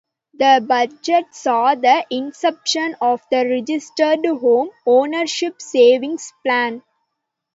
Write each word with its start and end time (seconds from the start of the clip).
The 0.33 0.65
budget 0.67 1.27
saw 1.35 1.75
the 1.75 2.07
inception 2.09 2.95
of 3.01 3.21
the 3.29 3.45
Registered 3.47 4.25
Home 4.25 4.71
Ownership 4.83 5.61
Savings 5.61 6.33
Plan. 6.43 6.81